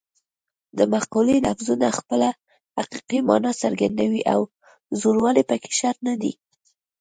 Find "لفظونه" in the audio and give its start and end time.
1.45-1.87